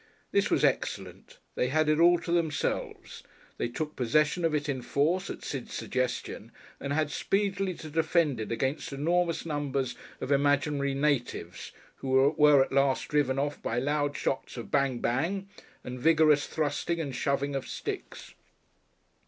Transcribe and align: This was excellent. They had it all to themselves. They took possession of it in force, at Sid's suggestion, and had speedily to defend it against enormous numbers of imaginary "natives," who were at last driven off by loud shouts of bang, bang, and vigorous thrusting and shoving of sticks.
This 0.31 0.49
was 0.49 0.63
excellent. 0.65 1.37
They 1.53 1.67
had 1.67 1.87
it 1.87 1.99
all 1.99 2.17
to 2.21 2.31
themselves. 2.31 3.21
They 3.59 3.67
took 3.67 3.95
possession 3.95 4.43
of 4.43 4.55
it 4.55 4.67
in 4.67 4.81
force, 4.81 5.29
at 5.29 5.43
Sid's 5.43 5.75
suggestion, 5.75 6.51
and 6.79 6.91
had 6.91 7.11
speedily 7.11 7.75
to 7.75 7.87
defend 7.91 8.39
it 8.39 8.51
against 8.51 8.91
enormous 8.91 9.45
numbers 9.45 9.95
of 10.19 10.31
imaginary 10.31 10.95
"natives," 10.95 11.71
who 11.97 12.33
were 12.35 12.63
at 12.63 12.71
last 12.71 13.09
driven 13.09 13.37
off 13.37 13.61
by 13.61 13.77
loud 13.77 14.17
shouts 14.17 14.57
of 14.57 14.71
bang, 14.71 14.97
bang, 15.01 15.47
and 15.83 15.99
vigorous 15.99 16.47
thrusting 16.47 16.99
and 16.99 17.15
shoving 17.15 17.55
of 17.55 17.67
sticks. 17.67 18.33